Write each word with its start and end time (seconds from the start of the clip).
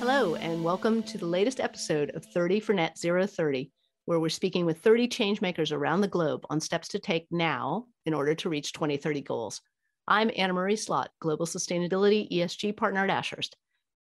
Hello, 0.00 0.34
and 0.36 0.64
welcome 0.64 1.02
to 1.02 1.18
the 1.18 1.26
latest 1.26 1.60
episode 1.60 2.10
of 2.14 2.24
30 2.24 2.60
for 2.60 2.72
Net 2.72 2.96
Zero 2.96 3.26
30, 3.26 3.70
where 4.06 4.18
we're 4.18 4.30
speaking 4.30 4.64
with 4.64 4.78
30 4.78 5.08
changemakers 5.08 5.72
around 5.76 6.00
the 6.00 6.08
globe 6.08 6.46
on 6.48 6.58
steps 6.58 6.88
to 6.88 6.98
take 6.98 7.26
now 7.30 7.84
in 8.06 8.14
order 8.14 8.34
to 8.36 8.48
reach 8.48 8.72
2030 8.72 9.20
goals. 9.20 9.60
I'm 10.08 10.30
Anna 10.34 10.54
Marie 10.54 10.76
Slot, 10.76 11.10
Global 11.20 11.44
Sustainability 11.44 12.32
ESG 12.32 12.78
Partner 12.78 13.04
at 13.04 13.10
Ashurst. 13.10 13.56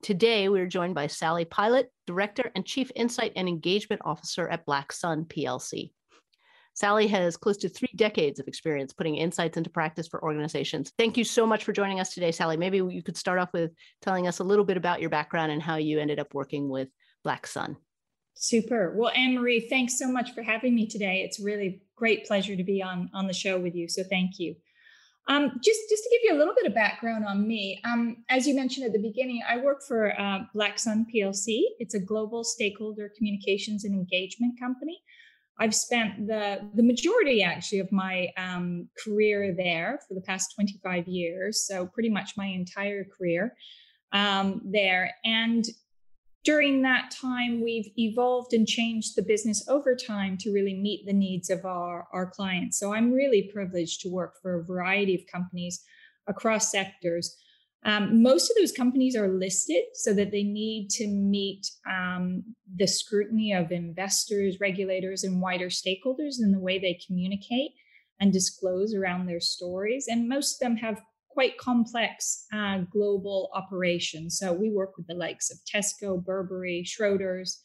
Today, 0.02 0.49
we're 0.49 0.66
joined 0.66 0.95
by 0.95 1.05
Sally 1.05 1.45
Pilot, 1.45 1.91
Director 2.07 2.52
and 2.55 2.66
Chief 2.66 2.91
Insight 2.95 3.34
and 3.35 3.48
Engagement 3.48 4.02
Officer 4.03 4.48
at 4.48 4.66
Black 4.66 4.91
Sun 4.91 5.25
PLC. 5.25 5.91
Sally 6.73 7.07
has 7.07 7.37
close 7.37 7.57
to 7.57 7.69
three 7.69 7.91
decades 7.95 8.39
of 8.39 8.47
experience 8.47 8.93
putting 8.93 9.15
insights 9.15 9.57
into 9.57 9.69
practice 9.69 10.07
for 10.07 10.23
organizations. 10.23 10.91
Thank 10.97 11.17
you 11.17 11.23
so 11.23 11.45
much 11.45 11.63
for 11.63 11.71
joining 11.71 11.99
us 11.99 12.13
today, 12.13 12.31
Sally. 12.31 12.57
Maybe 12.57 12.77
you 12.77 13.03
could 13.03 13.17
start 13.17 13.39
off 13.39 13.53
with 13.53 13.71
telling 14.02 14.27
us 14.27 14.39
a 14.39 14.43
little 14.43 14.65
bit 14.65 14.77
about 14.77 14.99
your 14.99 15.12
background 15.12 15.51
and 15.51 15.62
how 15.62 15.75
you 15.75 15.99
ended 15.99 16.20
up 16.20 16.34
working 16.34 16.70
with 16.70 16.89
Black 17.23 17.45
Sun. 17.45 17.77
Super. 18.35 18.93
Well, 18.98 19.12
Anne 19.15 19.35
Marie, 19.35 19.67
thanks 19.70 19.99
so 19.99 20.12
much 20.12 20.34
for 20.34 20.41
having 20.41 20.73
me 20.73 20.88
today. 20.88 21.21
It's 21.23 21.39
really 21.39 21.84
great 21.95 22.25
pleasure 22.25 22.55
to 22.55 22.63
be 22.63 22.81
on 22.81 23.09
on 23.13 23.27
the 23.27 23.34
show 23.34 23.59
with 23.59 23.76
you. 23.76 23.87
So 23.87 24.03
thank 24.03 24.40
you. 24.40 24.55
Um, 25.27 25.51
just 25.63 25.79
just 25.90 26.03
to 26.03 26.09
give 26.12 26.21
you 26.23 26.35
a 26.35 26.40
little 26.40 26.55
bit 26.55 26.65
of 26.65 26.73
background 26.73 27.26
on 27.26 27.48
me, 27.48 27.79
um, 27.85 28.26
as 28.29 28.48
you 28.48 28.55
mentioned 28.55 28.85
at 28.87 28.91
the 28.91 28.99
beginning, 28.99 29.41
I 29.48 29.57
work 29.57 29.84
for 29.87 30.20
uh, 30.20 30.40
Black 30.53 30.79
Sun 30.79 31.05
PLC. 31.13 31.62
It's 31.79 31.93
a 31.93 31.99
global 31.99 32.43
stakeholder 32.43 33.12
communications 33.15 33.85
and 33.85 33.93
engagement 33.93 34.59
company. 34.59 35.01
I've 35.59 35.75
spent 35.75 36.27
the 36.27 36.70
the 36.73 36.84
majority 36.84 37.43
actually 37.43 37.80
of 37.80 37.91
my 37.91 38.30
um, 38.38 38.89
career 39.03 39.53
there 39.55 39.99
for 40.07 40.16
the 40.16 40.21
past 40.21 40.53
25 40.55 41.07
years, 41.07 41.66
so 41.67 41.85
pretty 41.85 42.09
much 42.09 42.31
my 42.35 42.48
entire 42.48 43.05
career 43.05 43.55
um, 44.13 44.62
there. 44.63 45.12
And 45.24 45.65
during 46.43 46.81
that 46.81 47.12
time, 47.12 47.62
we've 47.63 47.90
evolved 47.98 48.54
and 48.54 48.68
changed 48.68 49.15
the 49.15 49.21
business 49.21 49.65
over 49.70 49.96
time 49.96 50.37
to 50.40 50.51
really 50.51 50.74
meet 50.74 51.05
the 51.05 51.13
needs 51.13 51.49
of 51.49 51.63
our, 51.65 52.07
our 52.12 52.29
clients. 52.29 52.77
So 52.77 52.93
I'm 52.93 53.13
really 53.13 53.49
privileged 53.54 54.01
to 54.01 54.09
work 54.09 54.35
for 54.41 54.59
a 54.59 54.63
variety 54.63 55.15
of 55.15 55.21
companies 55.31 55.81
across 56.27 56.70
sectors. 56.70 57.37
Um, 57.85 58.23
most 58.23 58.49
of 58.49 58.55
those 58.57 58.71
companies 58.71 59.15
are 59.15 59.27
listed 59.27 59.84
so 59.93 60.13
that 60.13 60.31
they 60.31 60.43
need 60.43 60.89
to 60.91 61.07
meet 61.07 61.70
um, 61.90 62.43
the 62.75 62.87
scrutiny 62.87 63.53
of 63.53 63.71
investors, 63.71 64.57
regulators, 64.62 65.23
and 65.23 65.41
wider 65.41 65.67
stakeholders 65.67 66.35
in 66.40 66.51
the 66.51 66.59
way 66.59 66.79
they 66.79 67.00
communicate 67.06 67.72
and 68.19 68.31
disclose 68.31 68.94
around 68.94 69.25
their 69.25 69.41
stories. 69.41 70.06
And 70.07 70.29
most 70.29 70.56
of 70.56 70.59
them 70.59 70.78
have 70.78 71.01
quite 71.29 71.57
complex 71.57 72.45
uh, 72.53 72.79
global 72.91 73.50
operations. 73.53 74.38
So 74.38 74.53
we 74.53 74.69
work 74.69 74.95
with 74.95 75.07
the 75.07 75.16
likes 75.16 75.51
of 75.51 75.57
Tesco, 75.66 76.23
Burberry, 76.23 76.85
Schroders, 76.85 77.57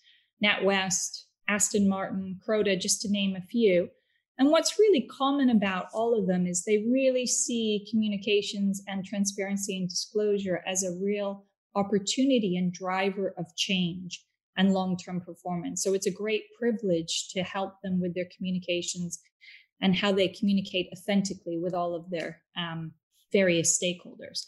NatWest, 0.42 1.24
Aston 1.48 1.88
Martin, 1.88 2.40
Croda, 2.46 2.80
just 2.80 3.02
to 3.02 3.10
name 3.10 3.36
a 3.36 3.42
few. 3.42 3.90
And 4.38 4.50
what's 4.50 4.78
really 4.78 5.08
common 5.10 5.50
about 5.50 5.86
all 5.92 6.18
of 6.18 6.28
them 6.28 6.46
is 6.46 6.64
they 6.64 6.84
really 6.88 7.26
see 7.26 7.86
communications 7.90 8.82
and 8.86 9.04
transparency 9.04 9.76
and 9.76 9.88
disclosure 9.88 10.62
as 10.66 10.84
a 10.84 10.96
real 11.02 11.44
opportunity 11.74 12.56
and 12.56 12.72
driver 12.72 13.34
of 13.36 13.46
change 13.56 14.24
and 14.56 14.72
long 14.72 14.96
term 14.96 15.20
performance. 15.20 15.82
So 15.82 15.92
it's 15.92 16.06
a 16.06 16.12
great 16.12 16.44
privilege 16.58 17.28
to 17.30 17.42
help 17.42 17.74
them 17.82 18.00
with 18.00 18.14
their 18.14 18.28
communications 18.36 19.18
and 19.80 19.94
how 19.94 20.12
they 20.12 20.28
communicate 20.28 20.88
authentically 20.92 21.58
with 21.58 21.74
all 21.74 21.94
of 21.94 22.10
their 22.10 22.40
um, 22.56 22.92
various 23.32 23.78
stakeholders. 23.80 24.44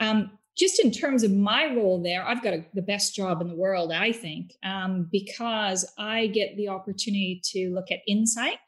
Um, 0.00 0.38
just 0.56 0.80
in 0.80 0.90
terms 0.90 1.22
of 1.22 1.32
my 1.32 1.74
role 1.74 2.02
there, 2.02 2.26
I've 2.26 2.42
got 2.42 2.52
a, 2.52 2.64
the 2.74 2.82
best 2.82 3.14
job 3.14 3.40
in 3.40 3.48
the 3.48 3.54
world, 3.54 3.92
I 3.92 4.12
think, 4.12 4.52
um, 4.64 5.08
because 5.10 5.90
I 5.98 6.26
get 6.26 6.56
the 6.56 6.68
opportunity 6.68 7.40
to 7.52 7.70
look 7.70 7.90
at 7.90 8.00
insight 8.08 8.58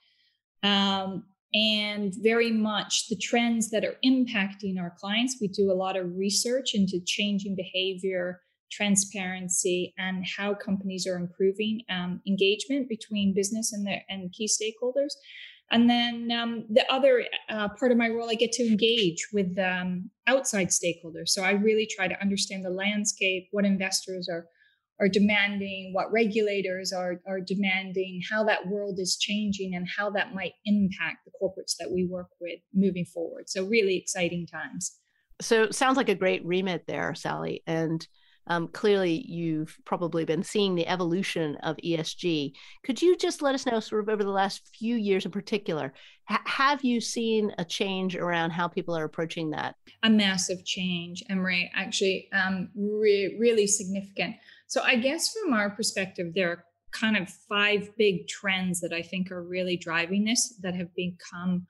um, 0.63 1.25
and 1.53 2.15
very 2.23 2.53
much 2.53 3.09
the 3.09 3.17
trends 3.17 3.71
that 3.71 3.85
are 3.85 3.97
impacting 4.05 4.81
our 4.81 4.95
clients. 4.99 5.39
We 5.41 5.49
do 5.49 5.73
a 5.73 5.75
lot 5.75 5.97
of 5.97 6.17
research 6.17 6.75
into 6.75 7.01
changing 7.05 7.57
behavior, 7.57 8.41
transparency, 8.71 9.93
and 9.99 10.25
how 10.25 10.55
companies 10.55 11.07
are 11.07 11.17
improving 11.17 11.83
um, 11.91 12.21
engagement 12.27 12.89
between 12.89 13.35
business 13.35 13.73
and 13.73 13.87
their 13.87 14.03
and 14.09 14.33
key 14.33 14.49
stakeholders. 14.49 15.15
And 15.73 15.89
then 15.89 16.31
um, 16.33 16.67
the 16.69 16.91
other 16.93 17.25
uh, 17.49 17.69
part 17.79 17.93
of 17.93 17.99
my 17.99 18.09
role, 18.09 18.29
I 18.29 18.35
get 18.35 18.53
to 18.53 18.67
engage 18.67 19.29
with 19.33 19.57
um, 19.59 20.11
outside 20.27 20.69
stakeholders. 20.69 21.29
So 21.29 21.43
I 21.43 21.53
really 21.53 21.89
try 21.89 22.09
to 22.09 22.21
understand 22.21 22.65
the 22.65 22.71
landscape, 22.71 23.49
what 23.53 23.65
investors 23.65 24.29
are 24.29 24.47
are 25.01 25.09
demanding, 25.09 25.93
what 25.93 26.13
regulators 26.13 26.93
are, 26.93 27.21
are 27.27 27.41
demanding, 27.41 28.21
how 28.31 28.45
that 28.45 28.67
world 28.67 28.99
is 28.99 29.17
changing, 29.17 29.75
and 29.75 29.89
how 29.97 30.11
that 30.11 30.35
might 30.35 30.53
impact 30.67 31.25
the 31.25 31.33
corporates 31.41 31.75
that 31.79 31.91
we 31.91 32.07
work 32.07 32.29
with 32.41 32.61
moving 32.75 33.07
forward. 33.07 33.49
So, 33.49 33.65
really 33.65 33.97
exciting 33.97 34.47
times. 34.47 34.99
So, 35.41 35.71
sounds 35.71 35.97
like 35.97 36.11
a 36.11 36.15
great 36.15 36.45
remit 36.45 36.85
there, 36.87 37.15
Sally. 37.15 37.63
And 37.67 38.07
um, 38.47 38.69
clearly, 38.69 39.25
you've 39.29 39.77
probably 39.85 40.25
been 40.25 40.43
seeing 40.43 40.75
the 40.75 40.87
evolution 40.87 41.57
of 41.63 41.77
ESG. 41.85 42.53
Could 42.85 43.01
you 43.01 43.17
just 43.17 43.43
let 43.43 43.55
us 43.55 43.67
know, 43.67 43.81
sort 43.81 44.03
of 44.03 44.09
over 44.09 44.25
the 44.25 44.31
last 44.31 44.69
few 44.77 44.97
years 44.97 45.25
in 45.25 45.31
particular, 45.31 45.93
ha- 46.25 46.43
have 46.47 46.85
you 46.85 47.01
seen 47.01 47.53
a 47.59 47.65
change 47.65 48.17
around 48.17 48.51
how 48.51 48.67
people 48.67 48.97
are 48.97 49.05
approaching 49.05 49.51
that? 49.51 49.77
A 50.03 50.11
massive 50.11 50.65
change, 50.65 51.23
Anne 51.29 51.39
Marie, 51.39 51.71
actually, 51.75 52.29
um, 52.33 52.71
re- 52.75 53.37
really 53.39 53.67
significant. 53.67 54.37
So 54.67 54.83
I 54.83 54.97
guess 54.97 55.33
from 55.33 55.53
our 55.53 55.71
perspective, 55.71 56.33
there 56.35 56.51
are 56.51 56.65
kind 56.93 57.17
of 57.17 57.29
five 57.49 57.91
big 57.97 58.27
trends 58.27 58.81
that 58.81 58.93
I 58.93 59.03
think 59.03 59.31
are 59.31 59.43
really 59.43 59.77
driving 59.77 60.25
this 60.25 60.57
that 60.63 60.75
have 60.75 60.95
become 60.95 61.67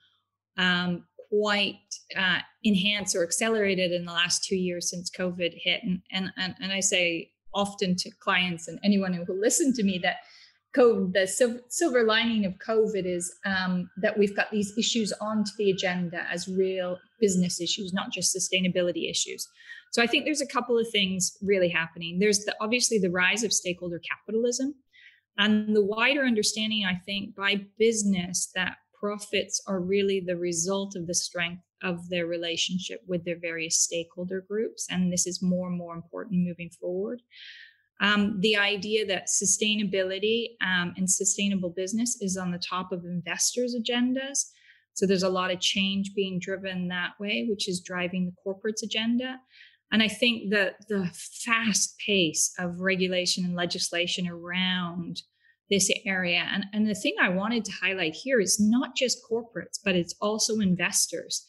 um, 0.57 1.05
quite 1.31 1.79
uh, 2.19 2.41
enhanced 2.65 3.15
or 3.15 3.23
accelerated 3.23 3.93
in 3.93 4.05
the 4.05 4.13
last 4.13 4.45
two 4.45 4.57
years 4.57 4.91
since 4.91 5.11
COVID 5.11 5.53
hit. 5.55 5.83
And, 5.83 6.03
and, 6.13 6.31
and, 6.37 6.55
and 6.61 6.73
I 6.73 6.81
say 6.81 7.31
often 7.55 7.97
to 7.97 8.11
clients 8.21 8.69
and 8.69 8.79
anyone 8.85 9.13
who 9.13 9.25
will 9.27 9.41
listen 9.41 9.73
to 9.75 9.83
me 9.83 9.99
that 10.03 10.17
COVID, 10.77 11.13
the 11.13 11.27
silver, 11.27 11.61
silver 11.69 12.05
lining 12.05 12.45
of 12.45 12.55
COVID 12.65 13.05
is 13.05 13.33
um, 13.45 13.91
that 14.03 14.17
we've 14.19 14.37
got 14.37 14.51
these 14.51 14.73
issues 14.79 15.13
onto 15.21 15.51
the 15.59 15.71
agenda 15.71 16.25
as 16.31 16.47
real 16.47 16.99
business 17.21 17.61
issues, 17.61 17.93
not 17.93 18.13
just 18.13 18.37
sustainability 18.37 19.11
issues. 19.11 19.49
So 19.93 20.01
I 20.03 20.07
think 20.07 20.25
there's 20.25 20.41
a 20.41 20.47
couple 20.47 20.79
of 20.79 20.89
things 20.91 21.37
really 21.43 21.69
happening. 21.69 22.21
There's 22.21 22.45
the, 22.45 22.55
obviously 22.61 22.99
the 22.99 23.11
rise 23.11 23.43
of 23.43 23.53
stakeholder 23.53 24.01
capitalism 24.01 24.75
and 25.39 25.75
the 25.75 25.85
wider 25.85 26.23
understanding, 26.23 26.85
I 26.87 26.95
think, 27.05 27.35
by 27.35 27.67
business 27.79 28.51
that 28.55 28.77
profits 29.01 29.63
are 29.67 29.81
really 29.81 30.21
the 30.21 30.37
result 30.37 30.95
of 30.95 31.07
the 31.07 31.15
strength 31.15 31.63
of 31.83 32.09
their 32.11 32.27
relationship 32.27 33.01
with 33.07 33.25
their 33.25 33.39
various 33.39 33.81
stakeholder 33.81 34.45
groups. 34.47 34.87
And 34.91 35.13
this 35.13 35.27
is 35.27 35.43
more 35.43 35.69
and 35.69 35.79
more 35.79 35.95
important 35.95 36.47
moving 36.47 36.71
forward. 36.71 37.23
Um, 38.03 38.41
the 38.41 38.57
idea 38.57 39.07
that 39.07 39.29
sustainability 39.29 40.51
um, 40.63 40.95
and 40.97 41.11
sustainable 41.11 41.71
business 41.71 42.21
is 42.21 42.37
on 42.37 42.51
the 42.51 42.59
top 42.59 42.93
of 42.93 43.05
investors' 43.05 43.75
agendas. 43.75 44.47
So 44.95 45.07
there's 45.07 45.23
a 45.23 45.29
lot 45.29 45.51
of 45.51 45.61
change 45.61 46.15
being 46.15 46.39
driven 46.39 46.89
that 46.89 47.13
way, 47.21 47.47
which 47.49 47.69
is 47.69 47.81
driving 47.81 48.27
the 48.27 48.35
corporate's 48.43 48.83
agenda. 48.83 49.39
And 49.93 50.03
I 50.03 50.09
think 50.09 50.51
that 50.51 50.77
the 50.89 51.11
fast 51.13 51.99
pace 52.05 52.53
of 52.59 52.81
regulation 52.81 53.45
and 53.45 53.55
legislation 53.55 54.29
around 54.29 55.23
this 55.71 55.91
area, 56.05 56.47
and, 56.53 56.65
and 56.73 56.89
the 56.89 56.95
thing 56.95 57.15
I 57.21 57.29
wanted 57.29 57.65
to 57.67 57.73
highlight 57.73 58.15
here 58.15 58.41
is 58.41 58.59
not 58.59 58.97
just 58.97 59.19
corporates, 59.31 59.79
but 59.85 59.95
it's 59.95 60.15
also 60.21 60.59
investors 60.59 61.47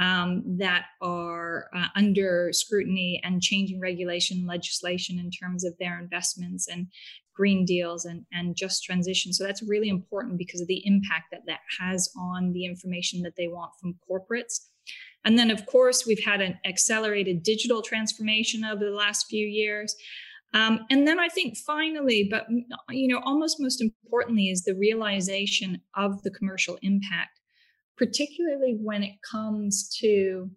um, 0.00 0.42
that 0.58 0.86
are 1.00 1.68
uh, 1.76 1.86
under 1.96 2.50
scrutiny 2.52 3.20
and 3.24 3.42
changing 3.42 3.80
regulation 3.80 4.46
legislation 4.46 5.18
in 5.18 5.30
terms 5.30 5.64
of 5.64 5.74
their 5.78 5.98
investments 5.98 6.68
and 6.68 6.86
green 7.34 7.64
deals 7.64 8.04
and, 8.04 8.24
and 8.32 8.56
just 8.56 8.84
transition. 8.84 9.32
So 9.32 9.44
that's 9.44 9.62
really 9.62 9.88
important 9.88 10.38
because 10.38 10.60
of 10.60 10.68
the 10.68 10.82
impact 10.86 11.26
that 11.32 11.42
that 11.46 11.60
has 11.80 12.08
on 12.16 12.52
the 12.52 12.64
information 12.64 13.22
that 13.22 13.36
they 13.36 13.48
want 13.48 13.72
from 13.80 13.96
corporates. 14.08 14.60
And 15.24 15.38
then, 15.38 15.50
of 15.50 15.64
course, 15.66 16.06
we've 16.06 16.24
had 16.24 16.40
an 16.40 16.58
accelerated 16.66 17.42
digital 17.42 17.82
transformation 17.82 18.64
over 18.64 18.84
the 18.84 18.90
last 18.90 19.26
few 19.28 19.46
years. 19.46 19.96
Um, 20.54 20.86
and 20.88 21.06
then 21.06 21.18
I 21.18 21.28
think 21.28 21.56
finally, 21.56 22.28
but 22.30 22.46
you 22.88 23.08
know, 23.08 23.20
almost 23.24 23.60
most 23.60 23.82
importantly, 23.82 24.48
is 24.48 24.62
the 24.62 24.76
realization 24.76 25.80
of 25.96 26.22
the 26.22 26.30
commercial 26.30 26.78
impact, 26.82 27.40
particularly 27.98 28.78
when 28.80 29.02
it 29.02 29.16
comes 29.28 29.94
to 30.00 30.48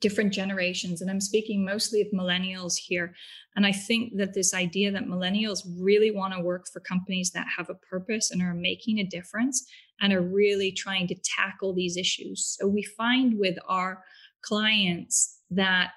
different 0.00 0.32
generations. 0.32 1.00
And 1.00 1.10
I'm 1.10 1.22
speaking 1.22 1.64
mostly 1.64 2.02
of 2.02 2.08
millennials 2.08 2.74
here. 2.76 3.14
And 3.56 3.66
I 3.66 3.72
think 3.72 4.16
that 4.18 4.34
this 4.34 4.52
idea 4.52 4.92
that 4.92 5.06
millennials 5.06 5.60
really 5.80 6.10
want 6.10 6.34
to 6.34 6.40
work 6.40 6.66
for 6.70 6.80
companies 6.80 7.30
that 7.30 7.46
have 7.56 7.70
a 7.70 7.74
purpose 7.74 8.30
and 8.30 8.42
are 8.42 8.54
making 8.54 8.98
a 8.98 9.04
difference 9.04 9.66
and 10.00 10.12
are 10.12 10.20
really 10.20 10.70
trying 10.70 11.06
to 11.08 11.16
tackle 11.24 11.74
these 11.74 11.96
issues. 11.96 12.56
So 12.58 12.68
we 12.68 12.82
find 12.82 13.38
with 13.38 13.56
our 13.66 14.04
clients 14.42 15.40
that 15.50 15.92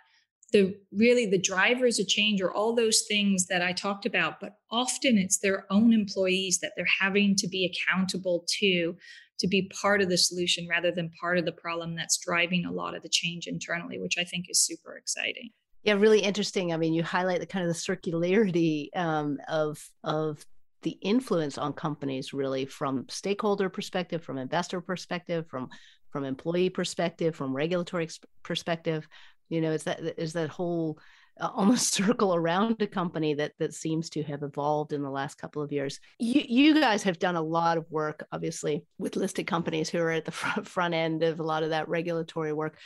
the 0.52 0.76
really 0.92 1.26
the 1.26 1.42
drivers 1.42 2.00
of 2.00 2.08
change 2.08 2.42
are 2.42 2.52
all 2.52 2.76
those 2.76 3.04
things 3.08 3.48
that 3.48 3.62
I 3.62 3.72
talked 3.72 4.06
about, 4.06 4.40
but 4.40 4.56
often 4.72 5.18
it's 5.18 5.40
their 5.40 5.66
own 5.70 5.94
employees 5.94 6.60
that 6.60 6.74
they're 6.76 6.86
having 7.00 7.36
to 7.38 7.48
be 7.48 7.66
accountable 7.66 8.46
to 8.60 8.96
to 9.40 9.48
be 9.48 9.72
part 9.82 10.02
of 10.02 10.10
the 10.10 10.18
solution 10.18 10.68
rather 10.68 10.92
than 10.92 11.12
part 11.20 11.38
of 11.38 11.46
the 11.46 11.52
problem 11.52 11.96
that's 11.96 12.18
driving 12.18 12.66
a 12.66 12.72
lot 12.72 12.96
of 12.96 13.04
the 13.04 13.10
change 13.10 13.48
internally, 13.48 13.98
which 13.98 14.18
I 14.18 14.26
think 14.26 14.48
is 14.50 14.60
super 14.60 14.98
exciting. 14.98 15.50
Yeah, 15.84 15.94
really 15.94 16.20
interesting. 16.20 16.74
I 16.74 16.78
mean, 16.78 16.94
you 16.94 17.04
highlight 17.04 17.40
the 17.40 17.46
kind 17.46 17.66
of 17.66 17.74
the 17.74 17.80
circularity 17.80 18.90
um, 18.96 19.38
of 19.48 19.82
of 20.04 20.46
the 20.82 20.98
influence 21.02 21.58
on 21.58 21.74
companies 21.74 22.34
really 22.34 22.66
from 22.66 23.06
stakeholder 23.10 23.70
perspective, 23.70 24.24
from 24.24 24.38
investor 24.38 24.82
perspective, 24.82 25.48
from 25.48 25.70
from 26.10 26.26
employee 26.26 26.70
perspective, 26.70 27.36
from 27.36 27.56
regulatory 27.56 28.10
perspective. 28.44 29.08
You 29.50 29.62
know, 29.62 29.72
is 29.72 29.84
that 29.84 30.00
is 30.20 30.34
that 30.34 30.50
whole 30.50 31.00
uh, 31.40 31.50
almost 31.56 31.94
circle 31.94 32.36
around 32.36 32.82
a 32.82 32.88
company 32.88 33.34
that 33.34 33.54
that 33.60 33.74
seems 33.74 34.10
to 34.12 34.24
have 34.24 34.44
evolved 34.44 34.94
in 34.94 35.02
the 35.02 35.10
last 35.10 35.38
couple 35.38 35.62
of 35.62 35.72
years. 35.72 36.00
You 36.20 36.44
you 36.48 36.80
guys 36.80 37.04
have 37.04 37.20
done 37.20 37.36
a 37.36 37.42
lot 37.42 37.78
of 37.78 37.90
work, 37.90 38.26
obviously, 38.32 38.86
with 38.98 39.16
listed 39.16 39.48
companies 39.48 39.90
who 39.90 40.00
are 40.00 40.12
at 40.12 40.26
the 40.26 40.32
front, 40.40 40.68
front 40.68 40.94
end 40.94 41.24
of 41.24 41.40
a 41.40 41.44
lot 41.44 41.64
of 41.64 41.70
that 41.70 41.90
regulatory 41.90 42.54
work. 42.54 42.78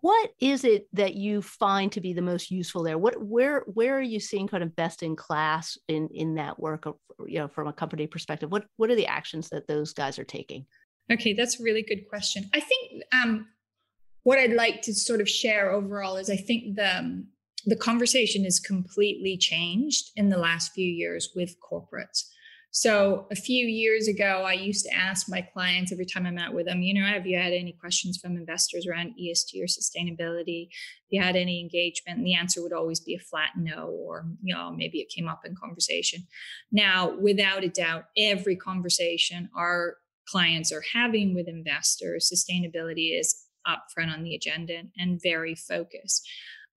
What 0.00 0.30
is 0.40 0.64
it 0.64 0.86
that 0.92 1.14
you 1.14 1.42
find 1.42 1.92
to 1.92 2.00
be 2.00 2.12
the 2.12 2.22
most 2.22 2.50
useful 2.50 2.82
there? 2.82 2.98
What 2.98 3.22
where 3.22 3.64
where 3.66 3.96
are 3.96 4.02
you 4.02 4.20
seeing 4.20 4.48
kind 4.48 4.62
of 4.62 4.76
best 4.76 5.02
in 5.02 5.16
class 5.16 5.78
in 5.88 6.08
in 6.12 6.34
that 6.36 6.58
work? 6.58 6.84
You 7.26 7.40
know, 7.40 7.48
from 7.48 7.68
a 7.68 7.72
company 7.72 8.06
perspective, 8.06 8.50
what 8.50 8.64
what 8.76 8.90
are 8.90 8.96
the 8.96 9.06
actions 9.06 9.48
that 9.50 9.66
those 9.66 9.92
guys 9.92 10.18
are 10.18 10.24
taking? 10.24 10.66
Okay, 11.12 11.34
that's 11.34 11.60
a 11.60 11.62
really 11.62 11.82
good 11.82 12.08
question. 12.08 12.48
I 12.54 12.60
think 12.60 13.02
um, 13.12 13.46
what 14.24 14.38
I'd 14.38 14.52
like 14.52 14.82
to 14.82 14.94
sort 14.94 15.20
of 15.20 15.28
share 15.28 15.70
overall 15.70 16.16
is 16.16 16.28
I 16.28 16.36
think 16.36 16.76
the 16.76 16.98
um, 16.98 17.28
the 17.66 17.76
conversation 17.76 18.44
has 18.44 18.60
completely 18.60 19.38
changed 19.38 20.10
in 20.16 20.28
the 20.28 20.36
last 20.36 20.72
few 20.72 20.86
years 20.86 21.30
with 21.34 21.56
corporates. 21.60 22.24
So 22.76 23.28
a 23.30 23.36
few 23.36 23.66
years 23.66 24.08
ago, 24.08 24.42
I 24.44 24.54
used 24.54 24.84
to 24.84 24.92
ask 24.92 25.28
my 25.28 25.40
clients 25.40 25.92
every 25.92 26.06
time 26.06 26.26
I 26.26 26.32
met 26.32 26.52
with 26.52 26.66
them, 26.66 26.82
you 26.82 26.92
know, 26.92 27.06
have 27.06 27.24
you 27.24 27.38
had 27.38 27.52
any 27.52 27.72
questions 27.72 28.18
from 28.18 28.36
investors 28.36 28.84
around 28.84 29.14
ESG 29.18 29.62
or 29.62 29.66
sustainability? 29.66 30.64
Have 30.64 31.08
you 31.08 31.22
had 31.22 31.36
any 31.36 31.60
engagement? 31.60 32.18
And 32.18 32.26
the 32.26 32.34
answer 32.34 32.60
would 32.60 32.72
always 32.72 32.98
be 32.98 33.14
a 33.14 33.20
flat 33.20 33.50
no, 33.56 33.86
or, 33.86 34.26
you 34.42 34.52
know, 34.52 34.72
maybe 34.72 34.98
it 34.98 35.08
came 35.08 35.28
up 35.28 35.42
in 35.46 35.54
conversation. 35.54 36.26
Now, 36.72 37.16
without 37.16 37.62
a 37.62 37.68
doubt, 37.68 38.06
every 38.16 38.56
conversation 38.56 39.48
our 39.56 39.98
clients 40.26 40.72
are 40.72 40.82
having 40.92 41.32
with 41.32 41.46
investors, 41.46 42.28
sustainability 42.34 43.18
is 43.18 43.43
up 43.66 43.86
front 43.92 44.10
on 44.10 44.22
the 44.22 44.34
agenda 44.34 44.82
and 44.98 45.20
very 45.22 45.54
focused. 45.54 46.28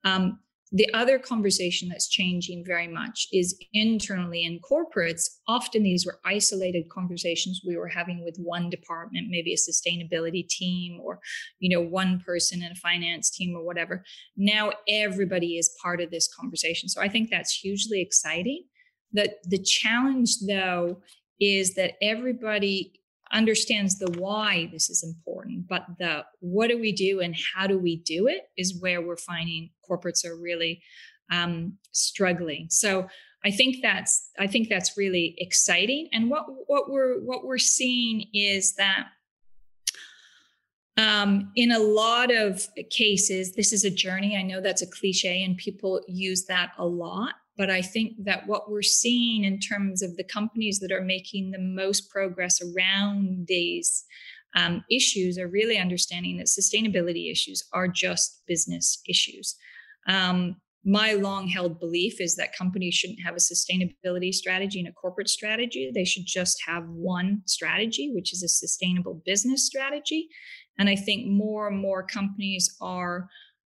Um, 0.04 0.40
the 0.74 0.94
other 0.94 1.18
conversation 1.18 1.88
that's 1.88 2.10
changing 2.10 2.66
very 2.66 2.88
much 2.90 3.28
is 3.32 3.58
internally 3.72 4.44
in 4.44 4.60
corporates. 4.60 5.30
Often 5.48 5.84
these 5.84 6.06
were 6.06 6.20
isolated 6.26 6.90
conversations 6.90 7.62
we 7.66 7.78
were 7.78 7.88
having 7.88 8.24
with 8.26 8.38
one 8.38 8.70
department, 8.70 9.28
maybe 9.30 9.54
a 9.54 9.58
sustainability 9.58 10.48
team 10.48 11.00
or, 11.02 11.20
you 11.60 11.70
know, 11.70 11.82
one 11.82 12.20
person 12.20 12.62
in 12.62 12.72
a 12.72 12.76
finance 12.76 13.30
team 13.30 13.56
or 13.56 13.64
whatever. 13.64 14.04
Now 14.36 14.72
everybody 14.90 15.58
is 15.58 15.74
part 15.82 16.02
of 16.02 16.12
this 16.12 16.30
conversation. 16.38 16.90
So 16.90 17.02
I 17.02 17.08
think 17.08 17.30
that's 17.30 17.54
hugely 17.54 18.02
exciting. 18.02 18.66
That 19.14 19.36
the 19.46 19.60
challenge 19.60 20.36
though 20.46 21.02
is 21.40 21.76
that 21.76 21.94
everybody 22.02 23.00
understands 23.32 24.00
the 24.00 24.12
why 24.20 24.70
this 24.72 24.90
is 24.90 25.04
important, 25.04 25.68
but 25.68 25.86
the 26.00 26.26
what 26.40 26.70
do 26.70 26.80
we 26.80 26.92
do 26.92 27.20
and 27.20 27.36
how 27.56 27.68
do 27.68 27.78
we 27.78 27.98
do 27.98 28.28
it 28.28 28.50
is 28.58 28.80
where 28.82 29.02
we're 29.02 29.18
finding 29.18 29.70
corporates 29.90 30.26
are 30.26 30.36
really 30.36 30.82
um, 31.32 31.78
struggling. 31.92 32.68
So 32.70 33.08
I 33.46 33.52
think 33.52 33.78
that's 33.82 34.30
I 34.40 34.48
think 34.48 34.70
that's 34.70 34.98
really 34.98 35.36
exciting. 35.38 36.10
And 36.12 36.30
what 36.30 36.46
what 36.68 36.90
we're 36.90 37.20
what 37.20 37.46
we're 37.46 37.58
seeing 37.58 38.28
is 38.34 38.76
that 38.76 39.08
um, 40.98 41.52
in 41.56 41.72
a 41.72 41.80
lot 41.80 42.34
of 42.34 42.68
cases, 42.90 43.54
this 43.54 43.72
is 43.72 43.86
a 43.86 43.90
journey. 43.92 44.36
I 44.36 44.42
know 44.42 44.62
that's 44.62 44.82
a 44.82 44.88
cliche, 44.88 45.44
and 45.44 45.56
people 45.56 46.02
use 46.08 46.46
that 46.46 46.72
a 46.78 46.86
lot. 46.86 47.36
But 47.58 47.70
I 47.70 47.82
think 47.82 48.14
that 48.26 48.48
what 48.48 48.70
we're 48.70 48.82
seeing 48.84 49.44
in 49.44 49.60
terms 49.60 50.02
of 50.02 50.16
the 50.16 50.24
companies 50.24 50.80
that 50.80 50.92
are 50.92 51.02
making 51.02 51.52
the 51.52 51.60
most 51.60 52.10
progress 52.10 52.62
around 52.62 53.48
these 53.48 54.06
um, 54.56 54.84
issues 54.90 55.38
are 55.38 55.48
really 55.48 55.78
understanding 55.78 56.38
that 56.38 56.48
sustainability 56.48 57.32
issues 57.32 57.64
are 57.74 57.88
just 57.88 58.42
business 58.48 59.02
issues. 59.08 59.56
Um, 60.08 60.58
my 60.86 61.14
long 61.14 61.48
held 61.48 61.80
belief 61.80 62.22
is 62.22 62.38
that 62.38 62.56
companies 62.56 62.96
shouldn't 62.96 63.20
have 63.22 63.36
a 63.36 63.40
sustainability 63.40 64.34
strategy 64.34 64.80
and 64.80 64.88
a 64.88 64.94
corporate 64.94 65.28
strategy. 65.28 65.92
They 65.94 66.06
should 66.06 66.26
just 66.26 66.62
have 66.66 66.88
one 66.88 67.42
strategy, 67.46 68.12
which 68.16 68.32
is 68.32 68.42
a 68.42 68.48
sustainable 68.48 69.22
business 69.26 69.66
strategy. 69.66 70.30
And 70.80 70.88
I 70.88 70.96
think 70.96 71.28
more 71.28 71.68
and 71.68 71.78
more 71.78 72.04
companies 72.04 72.74
are 72.80 73.28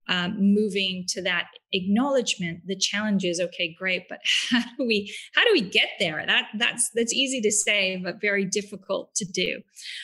um, 0.07 0.35
moving 0.39 1.03
to 1.09 1.21
that 1.23 1.47
acknowledgement 1.73 2.61
the 2.67 2.75
challenge 2.75 3.23
is 3.23 3.39
okay 3.39 3.75
great 3.77 4.03
but 4.07 4.19
how 4.51 4.61
do 4.77 4.85
we 4.85 5.13
how 5.33 5.43
do 5.43 5.49
we 5.51 5.61
get 5.61 5.89
there? 5.99 6.23
That 6.25 6.47
that's 6.57 6.89
that's 6.93 7.13
easy 7.13 7.41
to 7.41 7.51
say 7.51 7.97
but 7.97 8.21
very 8.21 8.45
difficult 8.45 9.13
to 9.15 9.25
do. 9.25 9.61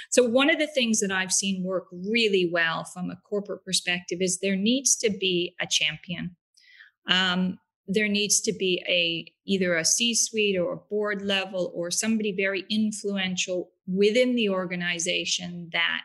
So 0.10 0.24
one 0.24 0.50
of 0.50 0.60
the 0.60 0.68
things 0.68 1.00
that 1.00 1.12
i've 1.12 1.32
seen 1.32 1.64
work 1.64 1.88
really 1.92 2.50
well 2.52 2.84
from 2.84 3.10
a 3.10 3.16
corporate 3.28 3.64
perspective 3.64 4.20
is 4.22 4.40
there 4.40 4.56
needs 4.56 4.96
to 4.98 5.10
be 5.10 5.56
a 5.62 5.68
champion. 5.68 6.36
Um, 7.08 7.60
there 7.88 8.08
needs 8.08 8.40
to 8.42 8.54
be 8.54 8.84
a 8.88 9.32
either 9.46 9.76
a 9.76 9.84
c-suite 9.84 10.58
or 10.58 10.74
a 10.74 10.78
board 10.78 11.22
level 11.22 11.72
or 11.76 11.92
somebody 11.92 12.32
very 12.32 12.66
influential 12.70 13.70
within 13.88 14.36
the 14.36 14.50
organization 14.50 15.70
that 15.74 16.02